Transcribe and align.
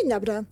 Dzień 0.00 0.10
dobry. 0.10 0.44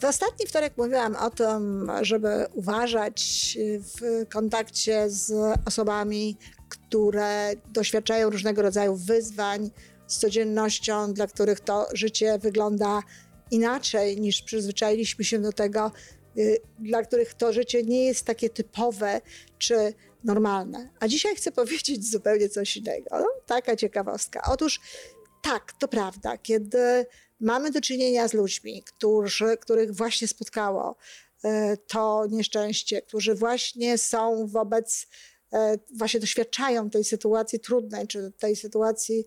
W 0.00 0.04
ostatni 0.04 0.46
wtorek 0.46 0.72
mówiłam 0.76 1.16
o 1.16 1.30
tym, 1.30 1.92
żeby 2.02 2.46
uważać 2.54 3.58
w 3.80 4.28
kontakcie 4.28 5.10
z 5.10 5.32
osobami, 5.66 6.36
które 6.68 7.52
doświadczają 7.72 8.30
różnego 8.30 8.62
rodzaju 8.62 8.96
wyzwań 8.96 9.70
z 10.06 10.18
codziennością, 10.18 11.12
dla 11.12 11.26
których 11.26 11.60
to 11.60 11.86
życie 11.92 12.38
wygląda 12.38 13.00
inaczej 13.50 14.20
niż 14.20 14.42
przyzwyczailiśmy 14.42 15.24
się 15.24 15.38
do 15.38 15.52
tego, 15.52 15.92
y, 16.38 16.58
dla 16.78 17.02
których 17.02 17.34
to 17.34 17.52
życie 17.52 17.82
nie 17.82 18.04
jest 18.04 18.24
takie 18.24 18.50
typowe 18.50 19.20
czy 19.58 19.94
normalne. 20.24 20.90
A 21.00 21.08
dzisiaj 21.08 21.36
chcę 21.36 21.52
powiedzieć 21.52 22.10
zupełnie 22.10 22.48
coś 22.48 22.76
innego. 22.76 23.08
No, 23.12 23.26
taka 23.46 23.76
ciekawostka. 23.76 24.42
Otóż 24.50 24.80
tak, 25.42 25.72
to 25.72 25.88
prawda, 25.88 26.38
kiedy 26.38 27.06
mamy 27.40 27.70
do 27.70 27.80
czynienia 27.80 28.28
z 28.28 28.34
ludźmi, 28.34 28.82
którzy, 28.82 29.56
których 29.56 29.94
właśnie 29.94 30.28
spotkało 30.28 30.96
e, 31.44 31.76
to 31.76 32.26
nieszczęście, 32.30 33.02
którzy 33.02 33.34
właśnie 33.34 33.98
są 33.98 34.46
wobec, 34.46 35.06
e, 35.52 35.78
właśnie 35.96 36.20
doświadczają 36.20 36.90
tej 36.90 37.04
sytuacji 37.04 37.60
trudnej, 37.60 38.06
czy 38.06 38.32
tej 38.38 38.56
sytuacji 38.56 39.26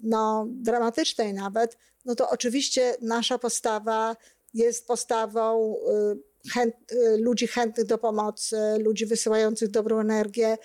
no, 0.00 0.46
dramatycznej 0.48 1.34
nawet, 1.34 1.78
no 2.04 2.14
to 2.14 2.30
oczywiście 2.30 2.96
nasza 3.02 3.38
postawa 3.38 4.16
jest 4.54 4.86
postawą 4.86 5.76
e, 5.76 6.16
chęt, 6.52 6.74
ludzi 7.18 7.46
chętnych 7.46 7.86
do 7.86 7.98
pomocy, 7.98 8.56
ludzi 8.78 9.06
wysyłających 9.06 9.70
dobrą 9.70 10.00
energię, 10.00 10.56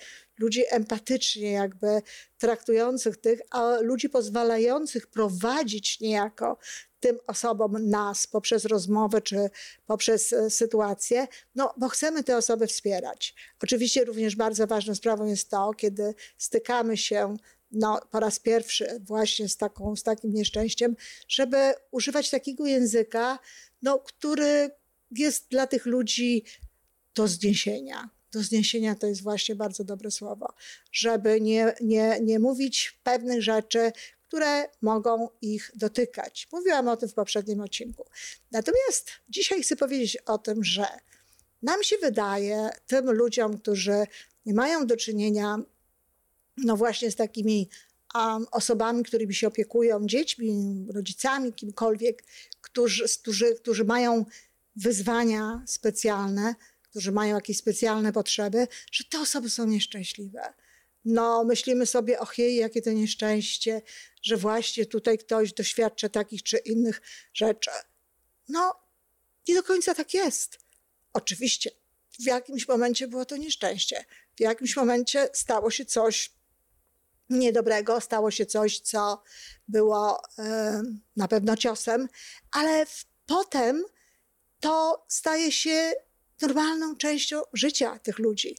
ludzi 0.42 0.62
empatycznie 0.70 1.52
jakby 1.52 2.02
traktujących 2.38 3.16
tych, 3.16 3.40
a 3.50 3.76
ludzi 3.80 4.08
pozwalających 4.08 5.06
prowadzić 5.06 6.00
niejako 6.00 6.58
tym 7.00 7.18
osobom 7.26 7.90
nas 7.90 8.26
poprzez 8.26 8.64
rozmowę 8.64 9.20
czy 9.20 9.50
poprzez 9.86 10.32
e, 10.32 10.50
sytuację, 10.50 11.26
no 11.54 11.74
bo 11.76 11.88
chcemy 11.88 12.24
te 12.24 12.36
osoby 12.36 12.66
wspierać. 12.66 13.34
Oczywiście 13.62 14.04
również 14.04 14.36
bardzo 14.36 14.66
ważną 14.66 14.94
sprawą 14.94 15.26
jest 15.26 15.50
to, 15.50 15.70
kiedy 15.76 16.14
stykamy 16.38 16.96
się 16.96 17.36
no, 17.72 18.00
po 18.10 18.20
raz 18.20 18.38
pierwszy 18.38 19.00
właśnie 19.00 19.48
z, 19.48 19.56
taką, 19.56 19.96
z 19.96 20.02
takim 20.02 20.34
nieszczęściem, 20.34 20.96
żeby 21.28 21.74
używać 21.90 22.30
takiego 22.30 22.66
języka, 22.66 23.38
no, 23.82 23.98
który 23.98 24.70
jest 25.10 25.48
dla 25.48 25.66
tych 25.66 25.86
ludzi 25.86 26.44
do 27.14 27.28
zniesienia 27.28 28.10
do 28.32 28.42
zniesienia 28.42 28.94
to 28.94 29.06
jest 29.06 29.22
właśnie 29.22 29.54
bardzo 29.56 29.84
dobre 29.84 30.10
słowo, 30.10 30.54
żeby 30.92 31.40
nie, 31.40 31.74
nie, 31.80 32.20
nie 32.22 32.38
mówić 32.38 32.98
pewnych 33.02 33.42
rzeczy, 33.42 33.92
które 34.28 34.68
mogą 34.82 35.28
ich 35.42 35.70
dotykać. 35.74 36.48
Mówiłam 36.52 36.88
o 36.88 36.96
tym 36.96 37.08
w 37.08 37.14
poprzednim 37.14 37.60
odcinku. 37.60 38.04
Natomiast 38.50 39.10
dzisiaj 39.28 39.62
chcę 39.62 39.76
powiedzieć 39.76 40.16
o 40.16 40.38
tym, 40.38 40.64
że 40.64 40.86
nam 41.62 41.82
się 41.82 41.96
wydaje, 41.98 42.70
tym 42.86 43.10
ludziom, 43.10 43.58
którzy 43.58 44.06
nie 44.46 44.54
mają 44.54 44.86
do 44.86 44.96
czynienia 44.96 45.58
no 46.56 46.76
właśnie 46.76 47.10
z 47.10 47.16
takimi 47.16 47.68
um, 48.14 48.46
osobami, 48.50 49.04
którymi 49.04 49.34
się 49.34 49.48
opiekują, 49.48 50.06
dziećmi, 50.06 50.86
rodzicami, 50.94 51.52
kimkolwiek, 51.52 52.24
którzy, 52.60 53.04
którzy, 53.20 53.54
którzy 53.54 53.84
mają 53.84 54.24
wyzwania 54.76 55.62
specjalne, 55.66 56.54
którzy 56.92 57.12
mają 57.12 57.34
jakieś 57.34 57.56
specjalne 57.56 58.12
potrzeby, 58.12 58.68
że 58.92 59.04
te 59.04 59.20
osoby 59.20 59.50
są 59.50 59.66
nieszczęśliwe. 59.66 60.54
No, 61.04 61.44
myślimy 61.44 61.86
sobie, 61.86 62.18
ojej, 62.20 62.56
jakie 62.56 62.82
to 62.82 62.92
nieszczęście, 62.92 63.82
że 64.22 64.36
właśnie 64.36 64.86
tutaj 64.86 65.18
ktoś 65.18 65.52
doświadcza 65.52 66.08
takich 66.08 66.42
czy 66.42 66.56
innych 66.56 67.00
rzeczy. 67.34 67.70
No, 68.48 68.74
nie 69.48 69.54
do 69.54 69.62
końca 69.62 69.94
tak 69.94 70.14
jest. 70.14 70.58
Oczywiście, 71.12 71.70
w 72.20 72.26
jakimś 72.26 72.68
momencie 72.68 73.08
było 73.08 73.24
to 73.24 73.36
nieszczęście. 73.36 74.04
W 74.36 74.40
jakimś 74.40 74.76
momencie 74.76 75.28
stało 75.32 75.70
się 75.70 75.84
coś 75.84 76.32
niedobrego, 77.30 78.00
stało 78.00 78.30
się 78.30 78.46
coś, 78.46 78.80
co 78.80 79.22
było 79.68 80.22
e, 80.38 80.82
na 81.16 81.28
pewno 81.28 81.56
ciosem, 81.56 82.08
ale 82.50 82.86
potem 83.26 83.84
to 84.60 85.04
staje 85.08 85.52
się 85.52 85.92
normalną 86.42 86.96
częścią 86.96 87.42
życia 87.52 87.98
tych 87.98 88.18
ludzi. 88.18 88.56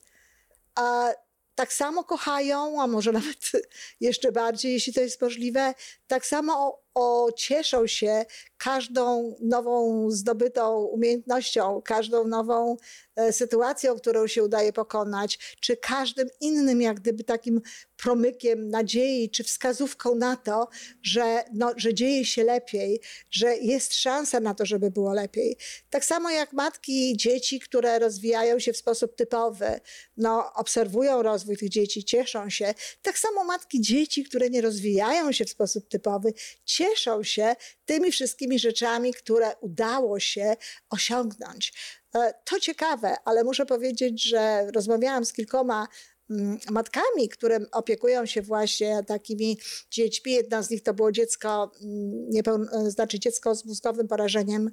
A 0.76 1.14
tak 1.56 1.74
samo 1.74 2.04
kochają, 2.04 2.82
a 2.82 2.88
może 2.88 3.12
nawet 3.22 3.52
jeszcze 4.00 4.32
bardziej, 4.32 4.74
jeśli 4.74 4.94
to 4.94 5.02
jest 5.02 5.22
możliwe, 5.22 5.74
tak 6.08 6.26
samo 6.26 6.80
o, 6.96 7.32
cieszą 7.36 7.88
się 7.88 8.26
każdą 8.58 9.36
nową 9.42 10.08
zdobytą 10.12 10.80
umiejętnością, 10.80 11.82
każdą 11.86 12.28
nową 12.28 12.78
e, 13.16 13.34
sytuacją, 13.34 13.96
którą 13.96 14.28
się 14.28 14.44
udaje 14.44 14.74
pokonać, 14.74 15.56
czy 15.60 15.78
każdym 15.78 16.28
innym, 16.42 16.82
jak 16.82 17.00
gdyby 17.00 17.24
takim 17.24 17.62
promykiem 17.98 18.70
nadziei, 18.70 19.30
czy 19.30 19.44
wskazówką 19.44 20.16
na 20.16 20.36
to, 20.36 20.68
że, 21.02 21.44
no, 21.54 21.74
że 21.78 21.94
dzieje 21.94 22.26
się 22.26 22.44
lepiej, 22.44 23.02
że 23.32 23.58
jest 23.58 23.94
szansa 23.94 24.40
na 24.40 24.54
to, 24.54 24.66
żeby 24.66 24.92
było 24.92 25.14
lepiej. 25.14 25.58
Tak 25.90 26.06
samo 26.06 26.30
jak 26.30 26.54
matki 26.54 27.18
dzieci, 27.18 27.60
które 27.60 28.00
rozwijają 28.00 28.60
się 28.60 28.74
w 28.74 28.78
sposób 28.78 29.16
typowy, 29.16 29.80
no, 30.18 30.54
obserwują 30.54 31.22
rozwój 31.22 31.58
tych 31.58 31.70
dzieci, 31.70 32.04
cieszą 32.04 32.50
się. 32.50 32.74
Tak 33.02 33.20
samo 33.20 33.44
matki 33.44 33.82
dzieci, 33.82 34.24
które 34.24 34.50
nie 34.50 34.62
rozwijają 34.62 35.32
się 35.32 35.46
w 35.46 35.50
sposób 35.50 35.88
typowy, 35.90 36.34
cieszą 36.66 36.83
się 37.22 37.56
tymi 37.86 38.12
wszystkimi 38.12 38.60
rzeczami, 38.60 39.14
które 39.14 39.56
udało 39.62 40.20
się 40.20 40.56
osiągnąć. 40.90 41.74
E, 42.16 42.34
to 42.46 42.60
ciekawe, 42.60 43.16
ale 43.26 43.44
muszę 43.44 43.66
powiedzieć, 43.66 44.24
że 44.24 44.72
rozmawiałam 44.76 45.26
z 45.26 45.34
kilkoma 45.34 45.88
mm, 46.30 46.58
matkami, 46.70 47.30
które 47.30 47.60
opiekują 47.72 48.26
się 48.26 48.42
właśnie 48.42 49.04
takimi 49.08 49.58
dziećmi. 49.92 50.32
Jedna 50.32 50.64
z 50.64 50.70
nich 50.70 50.84
to 50.84 50.94
było 50.94 51.12
dziecko, 51.12 51.72
mm, 51.82 52.30
niepełn- 52.30 52.90
znaczy 52.90 53.20
dziecko 53.20 53.56
z 53.56 53.66
mózgowym 53.66 54.08
porażeniem 54.08 54.72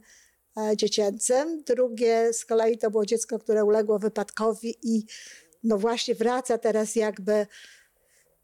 e, 0.56 0.76
dziecięcym. 0.76 1.62
Drugie 1.64 2.32
z 2.32 2.44
kolei 2.44 2.78
to 2.78 2.90
było 2.90 3.06
dziecko, 3.06 3.38
które 3.38 3.64
uległo 3.64 3.98
wypadkowi 3.98 4.78
i 4.82 5.04
no 5.62 5.78
właśnie 5.78 6.14
wraca 6.14 6.58
teraz 6.58 6.96
jakby 6.96 7.46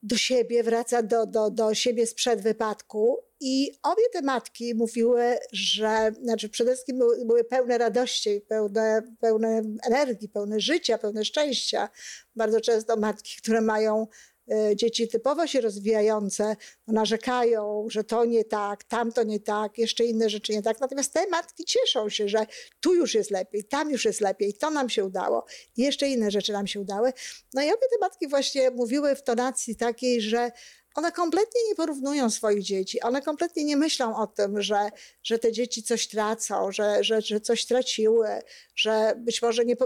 do 0.02 0.16
siebie, 0.16 0.62
wraca 0.62 1.02
do, 1.02 1.26
do, 1.26 1.50
do 1.50 1.74
siebie 1.74 2.06
sprzed 2.06 2.40
wypadku. 2.40 3.25
I 3.40 3.72
obie 3.82 4.02
te 4.12 4.22
matki 4.22 4.74
mówiły, 4.74 5.38
że 5.52 6.12
znaczy 6.22 6.48
przede 6.48 6.72
wszystkim 6.72 6.98
były, 6.98 7.24
były 7.24 7.44
pełne 7.44 7.78
radości, 7.78 8.40
pełne, 8.48 9.02
pełne 9.20 9.62
energii, 9.86 10.28
pełne 10.28 10.60
życia, 10.60 10.98
pełne 10.98 11.24
szczęścia. 11.24 11.88
Bardzo 12.36 12.60
często 12.60 12.96
matki, 12.96 13.36
które 13.36 13.60
mają 13.60 14.06
E, 14.50 14.76
dzieci 14.76 15.08
typowo 15.08 15.46
się 15.46 15.60
rozwijające 15.60 16.56
narzekają, 16.86 17.86
że 17.90 18.04
to 18.04 18.24
nie 18.24 18.44
tak, 18.44 18.84
tamto 18.84 19.22
nie 19.22 19.40
tak, 19.40 19.78
jeszcze 19.78 20.04
inne 20.04 20.30
rzeczy 20.30 20.52
nie 20.52 20.62
tak. 20.62 20.80
Natomiast 20.80 21.12
te 21.12 21.26
matki 21.26 21.64
cieszą 21.64 22.08
się, 22.08 22.28
że 22.28 22.46
tu 22.80 22.94
już 22.94 23.14
jest 23.14 23.30
lepiej, 23.30 23.64
tam 23.64 23.90
już 23.90 24.04
jest 24.04 24.20
lepiej, 24.20 24.54
to 24.54 24.70
nam 24.70 24.88
się 24.88 25.04
udało, 25.04 25.46
jeszcze 25.76 26.08
inne 26.08 26.30
rzeczy 26.30 26.52
nam 26.52 26.66
się 26.66 26.80
udały. 26.80 27.12
No 27.54 27.62
i 27.62 27.66
obie 27.66 27.88
te 27.92 27.98
matki 28.00 28.28
właśnie 28.28 28.70
mówiły 28.70 29.16
w 29.16 29.22
tonacji 29.22 29.76
takiej, 29.76 30.20
że 30.20 30.50
one 30.96 31.12
kompletnie 31.12 31.60
nie 31.68 31.74
porównują 31.74 32.30
swoich 32.30 32.62
dzieci, 32.62 33.00
one 33.00 33.22
kompletnie 33.22 33.64
nie 33.64 33.76
myślą 33.76 34.16
o 34.16 34.26
tym, 34.26 34.62
że, 34.62 34.90
że 35.22 35.38
te 35.38 35.52
dzieci 35.52 35.82
coś 35.82 36.08
tracą, 36.08 36.72
że, 36.72 37.04
że, 37.04 37.20
że 37.20 37.40
coś 37.40 37.66
traciły, 37.66 38.28
że 38.74 39.14
być 39.16 39.42
może 39.42 39.64
nie, 39.64 39.76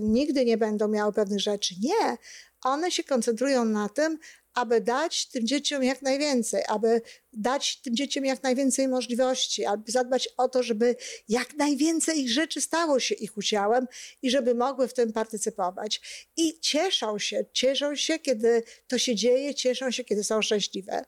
nigdy 0.00 0.44
nie 0.44 0.58
będą 0.58 0.88
miały 0.88 1.12
pewnych 1.12 1.40
rzeczy. 1.40 1.74
Nie, 1.82 2.16
one 2.64 2.90
się 2.90 3.04
koncentrują 3.04 3.64
na 3.64 3.88
tym, 3.88 4.18
aby 4.56 4.80
dać 4.80 5.28
tym 5.28 5.46
dzieciom 5.46 5.82
jak 5.82 6.02
najwięcej, 6.02 6.62
aby 6.68 7.02
dać 7.32 7.80
tym 7.80 7.96
dzieciom 7.96 8.24
jak 8.24 8.42
najwięcej 8.42 8.88
możliwości, 8.88 9.64
aby 9.64 9.90
zadbać 9.90 10.28
o 10.36 10.48
to, 10.48 10.62
żeby 10.62 10.96
jak 11.28 11.54
najwięcej 11.54 12.20
ich 12.20 12.30
rzeczy 12.30 12.60
stało 12.60 13.00
się 13.00 13.14
ich 13.14 13.36
udziałem 13.36 13.86
i 14.22 14.30
żeby 14.30 14.54
mogły 14.54 14.88
w 14.88 14.94
tym 14.94 15.12
partycypować. 15.12 16.00
I 16.36 16.60
cieszą 16.60 17.18
się, 17.18 17.44
cieszą 17.52 17.96
się, 17.96 18.18
kiedy 18.18 18.62
to 18.88 18.98
się 18.98 19.14
dzieje, 19.14 19.54
cieszą 19.54 19.90
się, 19.90 20.04
kiedy 20.04 20.24
są 20.24 20.42
szczęśliwe. 20.42 21.04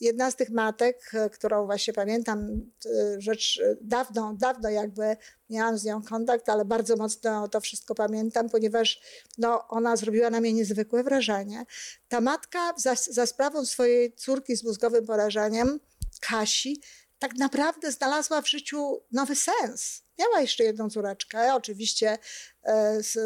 Jedna 0.00 0.30
z 0.30 0.36
tych 0.36 0.50
matek, 0.50 1.10
e, 1.14 1.30
którą 1.30 1.66
właśnie 1.66 1.92
pamiętam, 1.92 2.70
e, 2.86 3.20
rzecz 3.20 3.60
e, 3.64 3.76
dawno, 3.80 4.34
dawno 4.38 4.70
jakby 4.70 5.16
miałam 5.50 5.78
z 5.78 5.84
nią 5.84 6.02
kontakt, 6.02 6.48
ale 6.48 6.64
bardzo 6.64 6.96
mocno 6.96 7.48
to 7.48 7.60
wszystko 7.60 7.94
pamiętam, 7.94 8.48
ponieważ 8.48 9.00
no, 9.38 9.68
ona 9.68 9.96
zrobiła 9.96 10.30
na 10.30 10.40
mnie 10.40 10.52
niezwykłe 10.52 11.02
wrażenie. 11.02 11.64
Ta 12.08 12.20
matka 12.20 12.74
za, 12.76 12.94
za 12.94 13.26
sprawą 13.26 13.66
swojej 13.66 14.12
córki 14.12 14.56
z 14.56 14.64
mózgowym 14.64 15.06
porażeniem, 15.06 15.80
Kasi, 16.20 16.80
tak 17.18 17.34
naprawdę 17.38 17.92
znalazła 17.92 18.42
w 18.42 18.48
życiu 18.48 19.02
nowy 19.12 19.36
sens. 19.36 20.02
Miała 20.18 20.40
jeszcze 20.40 20.64
jedną 20.64 20.90
córeczkę, 20.90 21.54
oczywiście 21.54 22.18
e, 22.62 23.02
z, 23.02 23.18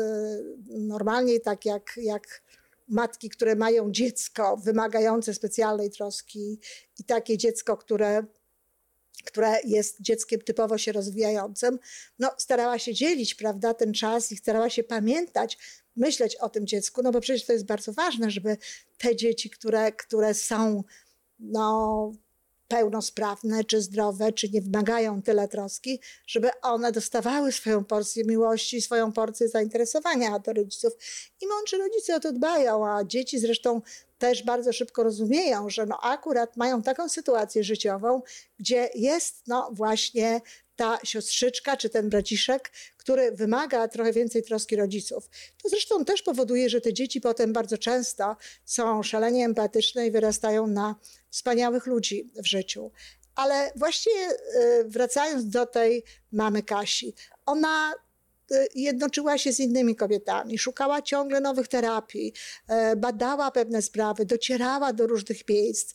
normalnie 0.68 1.40
tak 1.40 1.64
jak, 1.64 1.92
jak 1.96 2.42
matki, 2.90 3.30
które 3.30 3.56
mają 3.56 3.92
dziecko 3.92 4.56
wymagające 4.56 5.34
specjalnej 5.34 5.90
troski 5.90 6.60
i 6.98 7.04
takie 7.04 7.38
dziecko, 7.38 7.76
które 7.76 8.24
które 9.24 9.58
jest 9.64 10.00
dzieckiem 10.00 10.40
typowo 10.40 10.78
się 10.78 10.92
rozwijającym, 10.92 11.78
no 12.18 12.30
starała 12.38 12.78
się 12.78 12.94
dzielić, 12.94 13.34
prawda, 13.34 13.74
ten 13.74 13.92
czas 13.92 14.32
i 14.32 14.36
starała 14.36 14.70
się 14.70 14.82
pamiętać, 14.84 15.58
myśleć 15.96 16.36
o 16.36 16.48
tym 16.48 16.66
dziecku, 16.66 17.02
no 17.02 17.12
bo 17.12 17.20
przecież 17.20 17.46
to 17.46 17.52
jest 17.52 17.66
bardzo 17.66 17.92
ważne, 17.92 18.30
żeby 18.30 18.56
te 18.98 19.16
dzieci, 19.16 19.50
które, 19.50 19.92
które 19.92 20.34
są 20.34 20.84
no, 21.38 22.12
pełnosprawne, 22.70 23.64
czy 23.64 23.80
zdrowe, 23.80 24.32
czy 24.32 24.48
nie 24.48 24.60
wymagają 24.60 25.22
tyle 25.22 25.48
troski, 25.48 26.00
żeby 26.26 26.50
one 26.62 26.92
dostawały 26.92 27.52
swoją 27.52 27.84
porcję 27.84 28.24
miłości, 28.24 28.82
swoją 28.82 29.12
porcję 29.12 29.48
zainteresowania 29.48 30.38
do 30.38 30.52
rodziców. 30.52 30.92
I 31.40 31.46
mądrzy 31.46 31.78
rodzice 31.78 32.16
o 32.16 32.20
to 32.20 32.32
dbają, 32.32 32.86
a 32.88 33.04
dzieci 33.04 33.38
zresztą 33.38 33.82
też 34.18 34.42
bardzo 34.42 34.72
szybko 34.72 35.02
rozumieją, 35.02 35.70
że 35.70 35.86
no 35.86 35.98
akurat 36.02 36.56
mają 36.56 36.82
taką 36.82 37.08
sytuację 37.08 37.64
życiową, 37.64 38.22
gdzie 38.58 38.90
jest 38.94 39.42
no 39.46 39.70
właśnie 39.72 40.40
ta 40.80 40.98
siostrzyczka 41.04 41.76
czy 41.76 41.90
ten 41.90 42.08
braciszek, 42.08 42.70
który 42.96 43.32
wymaga 43.32 43.88
trochę 43.88 44.12
więcej 44.12 44.42
troski 44.42 44.76
rodziców. 44.76 45.28
To 45.62 45.68
zresztą 45.68 46.04
też 46.04 46.22
powoduje, 46.22 46.70
że 46.70 46.80
te 46.80 46.92
dzieci 46.92 47.20
potem 47.20 47.52
bardzo 47.52 47.78
często 47.78 48.36
są 48.64 49.02
szalenie 49.02 49.44
empatyczne 49.44 50.06
i 50.06 50.10
wyrastają 50.10 50.66
na 50.66 50.94
wspaniałych 51.30 51.86
ludzi 51.86 52.30
w 52.36 52.46
życiu. 52.46 52.92
Ale 53.34 53.72
właściwie 53.76 54.30
y, 54.30 54.84
wracając 54.84 55.48
do 55.48 55.66
tej 55.66 56.04
mamy 56.32 56.62
Kasi, 56.62 57.14
ona 57.46 57.94
Y, 58.52 58.68
jednoczyła 58.74 59.38
się 59.38 59.52
z 59.52 59.60
innymi 59.60 59.96
kobietami, 59.96 60.58
szukała 60.58 61.02
ciągle 61.02 61.40
nowych 61.40 61.68
terapii, 61.68 62.32
e, 62.68 62.96
badała 62.96 63.50
pewne 63.50 63.82
sprawy, 63.82 64.24
docierała 64.24 64.92
do 64.92 65.06
różnych 65.06 65.48
miejsc, 65.48 65.94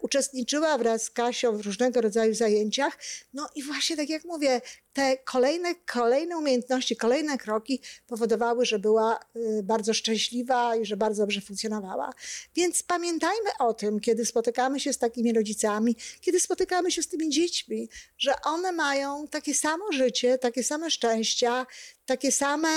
uczestniczyła 0.00 0.78
wraz 0.78 1.02
z 1.02 1.10
Kasią 1.10 1.56
w 1.56 1.60
różnego 1.60 2.00
rodzaju 2.00 2.34
zajęciach. 2.34 2.98
No 3.34 3.48
i 3.54 3.62
właśnie 3.62 3.96
tak 3.96 4.08
jak 4.08 4.24
mówię, 4.24 4.60
te 4.92 5.16
kolejne, 5.16 5.74
kolejne 5.74 6.38
umiejętności, 6.38 6.96
kolejne 6.96 7.38
kroki 7.38 7.80
powodowały, 8.06 8.66
że 8.66 8.78
była 8.78 9.18
y, 9.36 9.62
bardzo 9.62 9.94
szczęśliwa 9.94 10.76
i 10.76 10.86
że 10.86 10.96
bardzo 10.96 11.22
dobrze 11.22 11.40
funkcjonowała. 11.40 12.10
Więc 12.54 12.82
pamiętajmy 12.82 13.50
o 13.58 13.74
tym, 13.74 14.00
kiedy 14.00 14.26
spotykamy 14.26 14.80
się 14.80 14.92
z 14.92 14.98
takimi 14.98 15.32
rodzicami, 15.32 15.96
kiedy 16.20 16.40
spotykamy 16.40 16.90
się 16.90 17.02
z 17.02 17.08
tymi 17.08 17.30
dziećmi, 17.30 17.88
że 18.18 18.34
one 18.44 18.72
mają 18.72 19.28
takie 19.28 19.54
samo 19.54 19.92
życie, 19.92 20.38
takie 20.38 20.64
same 20.64 20.90
szczęścia, 20.90 21.66
takie 22.06 22.32
same 22.32 22.68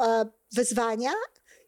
e, 0.00 0.26
wyzwania, 0.52 1.12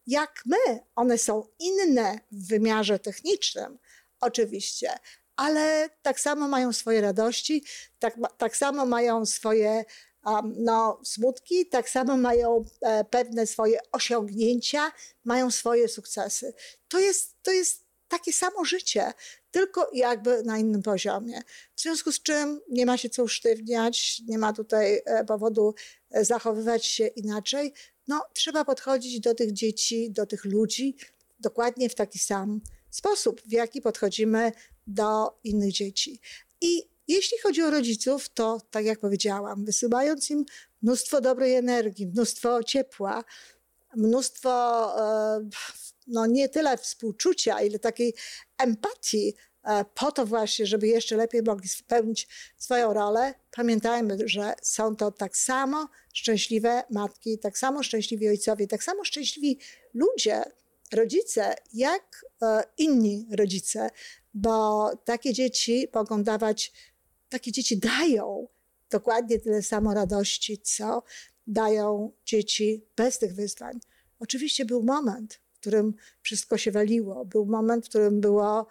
jak 0.06 0.42
my. 0.46 0.80
One 0.94 1.18
są 1.18 1.46
inne 1.58 2.20
w 2.32 2.48
wymiarze 2.48 2.98
technicznym, 2.98 3.78
oczywiście, 4.20 4.90
ale 5.36 5.88
tak 6.02 6.20
samo 6.20 6.48
mają 6.48 6.72
swoje 6.72 7.00
radości, 7.00 7.64
tak, 7.98 8.14
tak 8.38 8.56
samo 8.56 8.86
mają 8.86 9.26
swoje 9.26 9.84
um, 10.26 10.54
no, 10.58 11.00
smutki, 11.04 11.66
tak 11.66 11.90
samo 11.90 12.16
mają 12.16 12.64
e, 12.80 13.04
pewne 13.04 13.46
swoje 13.46 13.78
osiągnięcia, 13.92 14.92
mają 15.24 15.50
swoje 15.50 15.88
sukcesy. 15.88 16.54
To 16.88 16.98
jest, 16.98 17.42
to 17.42 17.50
jest 17.52 17.84
takie 18.08 18.32
samo 18.32 18.64
życie, 18.64 19.12
tylko 19.50 19.90
jakby 19.92 20.42
na 20.42 20.58
innym 20.58 20.82
poziomie. 20.82 21.42
W 21.76 21.80
związku 21.80 22.12
z 22.12 22.22
czym 22.22 22.60
nie 22.68 22.86
ma 22.86 22.96
się 22.96 23.10
co 23.10 23.22
usztywniać, 23.22 24.22
nie 24.28 24.38
ma 24.38 24.52
tutaj 24.52 25.02
e, 25.04 25.24
powodu 25.24 25.74
e, 26.10 26.24
zachowywać 26.24 26.86
się 26.86 27.06
inaczej. 27.06 27.72
No, 28.08 28.22
trzeba 28.32 28.64
podchodzić 28.64 29.20
do 29.20 29.34
tych 29.34 29.52
dzieci, 29.52 30.10
do 30.10 30.26
tych 30.26 30.44
ludzi 30.44 30.96
dokładnie 31.38 31.88
w 31.88 31.94
taki 31.94 32.18
sam 32.18 32.60
sposób, 32.60 32.79
w 33.46 33.52
jaki 33.52 33.80
podchodzimy 33.80 34.52
do 34.86 35.38
innych 35.44 35.72
dzieci. 35.72 36.20
I 36.60 36.90
jeśli 37.08 37.38
chodzi 37.38 37.62
o 37.62 37.70
rodziców, 37.70 38.28
to 38.28 38.60
tak 38.70 38.84
jak 38.84 39.00
powiedziałam, 39.00 39.64
wysyłając 39.64 40.30
im 40.30 40.44
mnóstwo 40.82 41.20
dobrej 41.20 41.54
energii, 41.54 42.06
mnóstwo 42.06 42.64
ciepła, 42.64 43.24
mnóstwo 43.96 44.50
e, 45.00 45.48
no 46.06 46.26
nie 46.26 46.48
tyle 46.48 46.78
współczucia, 46.78 47.60
ile 47.60 47.78
takiej 47.78 48.14
empatii 48.58 49.34
e, 49.64 49.84
po 49.94 50.12
to 50.12 50.26
właśnie, 50.26 50.66
żeby 50.66 50.86
jeszcze 50.86 51.16
lepiej 51.16 51.42
mogli 51.42 51.68
spełnić 51.68 52.28
swoją 52.58 52.92
rolę. 52.94 53.34
Pamiętajmy, 53.50 54.16
że 54.24 54.54
są 54.62 54.96
to 54.96 55.10
tak 55.10 55.36
samo 55.36 55.88
szczęśliwe 56.14 56.82
matki, 56.90 57.38
tak 57.38 57.58
samo 57.58 57.82
szczęśliwi 57.82 58.28
ojcowie, 58.28 58.66
tak 58.66 58.84
samo 58.84 59.04
szczęśliwi 59.04 59.58
ludzie, 59.94 60.42
rodzice, 60.94 61.54
jak 61.72 62.24
e, 62.42 62.62
inni 62.78 63.26
rodzice, 63.30 63.90
bo 64.34 64.90
takie 65.04 65.32
dzieci 65.32 65.88
mogą 65.94 66.22
dawać, 66.22 66.72
takie 67.28 67.52
dzieci 67.52 67.78
dają 67.78 68.48
dokładnie 68.90 69.38
tyle 69.38 69.62
samo 69.62 69.94
radości, 69.94 70.58
co 70.58 71.02
dają 71.46 72.12
dzieci 72.24 72.84
bez 72.96 73.18
tych 73.18 73.34
wyzwań. 73.34 73.80
Oczywiście 74.18 74.64
był 74.64 74.82
moment, 74.82 75.40
w 75.52 75.60
którym 75.60 75.94
wszystko 76.22 76.58
się 76.58 76.72
waliło, 76.72 77.24
był 77.24 77.46
moment, 77.46 77.86
w 77.86 77.88
którym 77.88 78.20
było 78.20 78.66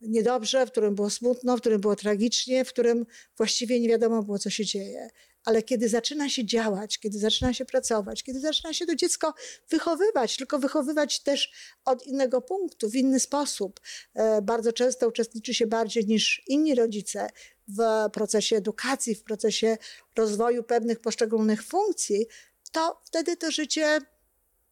niedobrze, 0.00 0.66
w 0.66 0.70
którym 0.70 0.94
było 0.94 1.10
smutno, 1.10 1.56
w 1.56 1.60
którym 1.60 1.80
było 1.80 1.96
tragicznie, 1.96 2.64
w 2.64 2.68
którym 2.68 3.06
właściwie 3.36 3.80
nie 3.80 3.88
wiadomo 3.88 4.22
było, 4.22 4.38
co 4.38 4.50
się 4.50 4.64
dzieje. 4.64 5.08
Ale 5.44 5.62
kiedy 5.62 5.88
zaczyna 5.88 6.28
się 6.28 6.44
działać, 6.44 6.98
kiedy 6.98 7.18
zaczyna 7.18 7.54
się 7.54 7.64
pracować, 7.64 8.22
kiedy 8.22 8.40
zaczyna 8.40 8.72
się 8.72 8.86
to 8.86 8.94
dziecko 8.94 9.34
wychowywać, 9.70 10.36
tylko 10.36 10.58
wychowywać 10.58 11.20
też 11.22 11.52
od 11.84 12.06
innego 12.06 12.40
punktu, 12.40 12.90
w 12.90 12.94
inny 12.94 13.20
sposób, 13.20 13.80
e, 14.14 14.42
bardzo 14.42 14.72
często 14.72 15.08
uczestniczy 15.08 15.54
się 15.54 15.66
bardziej 15.66 16.06
niż 16.06 16.42
inni 16.46 16.74
rodzice 16.74 17.30
w 17.68 17.80
procesie 18.12 18.56
edukacji, 18.56 19.14
w 19.14 19.22
procesie 19.22 19.78
rozwoju 20.16 20.62
pewnych 20.62 21.00
poszczególnych 21.00 21.64
funkcji, 21.64 22.26
to 22.72 23.00
wtedy 23.04 23.36
to 23.36 23.50
życie 23.50 23.98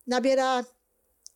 nabiera 0.06 0.64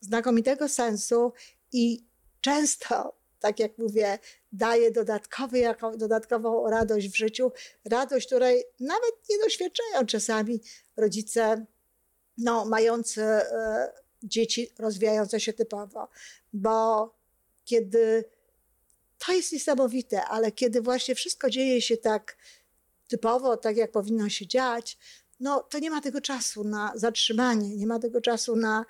znakomitego 0.00 0.68
sensu 0.68 1.32
i 1.72 2.04
często 2.40 3.17
tak 3.40 3.60
jak 3.60 3.78
mówię, 3.78 4.18
daje 4.52 4.90
dodatkowy, 4.90 5.62
dodatkową 5.96 6.70
radość 6.70 7.08
w 7.08 7.16
życiu, 7.16 7.52
radość, 7.84 8.26
której 8.26 8.64
nawet 8.80 9.12
nie 9.30 9.38
doświadczają 9.38 10.06
czasami 10.06 10.60
rodzice 10.96 11.66
no, 12.38 12.64
mający 12.64 13.22
e, 13.22 13.92
dzieci 14.22 14.70
rozwijające 14.78 15.40
się 15.40 15.52
typowo. 15.52 16.08
Bo 16.52 17.14
kiedy 17.64 18.24
to 19.18 19.32
jest 19.32 19.52
niesamowite, 19.52 20.24
ale 20.24 20.52
kiedy 20.52 20.80
właśnie 20.80 21.14
wszystko 21.14 21.50
dzieje 21.50 21.82
się 21.82 21.96
tak 21.96 22.36
typowo, 23.08 23.56
tak 23.56 23.76
jak 23.76 23.90
powinno 23.90 24.28
się 24.28 24.46
dziać, 24.46 24.98
no 25.40 25.60
to 25.62 25.78
nie 25.78 25.90
ma 25.90 26.00
tego 26.00 26.20
czasu 26.20 26.64
na 26.64 26.92
zatrzymanie, 26.94 27.76
nie 27.76 27.86
ma 27.86 27.98
tego 27.98 28.20
czasu 28.20 28.56
na 28.56 28.84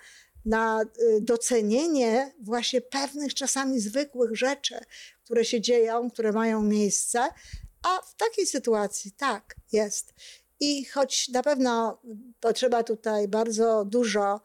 na 0.49 0.83
y, 0.83 1.21
docenienie 1.21 2.35
właśnie 2.41 2.81
pewnych 2.81 3.35
czasami 3.35 3.81
zwykłych 3.81 4.37
rzeczy, 4.37 4.75
które 5.25 5.45
się 5.45 5.61
dzieją, 5.61 6.11
które 6.11 6.33
mają 6.33 6.63
miejsce, 6.63 7.29
a 7.83 8.03
w 8.03 8.15
takiej 8.17 8.47
sytuacji 8.47 9.13
tak 9.13 9.57
jest. 9.73 10.15
I 10.61 10.85
choć 10.85 11.29
na 11.29 11.43
pewno 11.43 12.01
potrzeba 12.41 12.83
tutaj 12.83 13.29
bardzo 13.29 13.85
dużo 13.85 14.41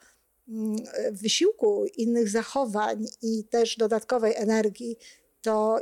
mm, 0.48 0.76
wysiłku, 1.12 1.86
innych 1.98 2.30
zachowań 2.30 3.06
i 3.22 3.44
też 3.44 3.78
dodatkowej 3.78 4.34
energii, 4.36 4.98
to 5.42 5.80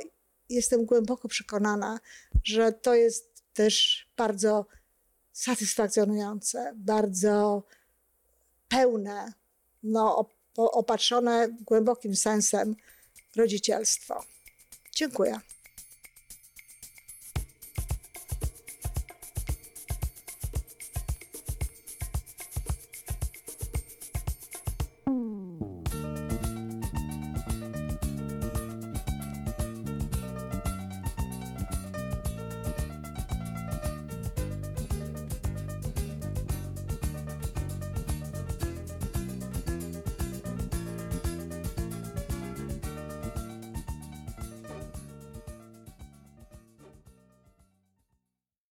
jestem 0.49 0.85
głęboko 0.85 1.27
przekonana, 1.27 1.99
że 2.43 2.71
to 2.71 2.95
jest 2.95 3.43
też 3.53 4.07
bardzo 4.17 4.65
satysfakcjonujące, 5.31 6.73
bardzo 6.75 7.63
pełne 8.67 9.40
no, 9.83 10.29
opatrzone 10.55 11.47
głębokim 11.61 12.15
sensem 12.15 12.75
rodzicielstwo. 13.35 14.23
Dziękuję. 14.95 15.39